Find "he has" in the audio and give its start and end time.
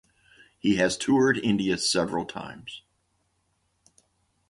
0.57-0.97